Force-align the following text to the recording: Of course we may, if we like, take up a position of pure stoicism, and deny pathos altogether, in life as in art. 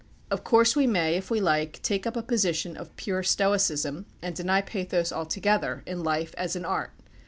Of 0.31 0.43
course 0.43 0.75
we 0.75 0.87
may, 0.87 1.13
if 1.13 1.29
we 1.29 1.39
like, 1.39 1.79
take 1.83 2.07
up 2.07 2.17
a 2.17 2.23
position 2.23 2.75
of 2.75 2.95
pure 2.97 3.21
stoicism, 3.21 4.07
and 4.19 4.35
deny 4.35 4.61
pathos 4.61 5.11
altogether, 5.11 5.83
in 5.85 6.03
life 6.03 6.33
as 6.39 6.55
in 6.55 6.65
art. 6.65 6.89